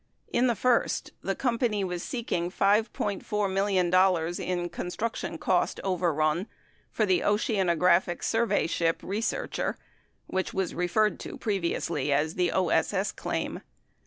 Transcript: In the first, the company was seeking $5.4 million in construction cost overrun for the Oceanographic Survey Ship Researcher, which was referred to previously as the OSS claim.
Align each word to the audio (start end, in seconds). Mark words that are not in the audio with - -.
In 0.33 0.47
the 0.47 0.55
first, 0.55 1.11
the 1.21 1.35
company 1.35 1.83
was 1.83 2.01
seeking 2.01 2.49
$5.4 2.49 3.53
million 3.53 3.93
in 4.39 4.67
construction 4.69 5.37
cost 5.37 5.79
overrun 5.83 6.47
for 6.89 7.05
the 7.05 7.19
Oceanographic 7.19 8.23
Survey 8.23 8.65
Ship 8.65 8.99
Researcher, 9.03 9.77
which 10.25 10.55
was 10.55 10.73
referred 10.73 11.19
to 11.19 11.37
previously 11.37 12.11
as 12.11 12.33
the 12.33 12.51
OSS 12.51 13.11
claim. 13.11 13.61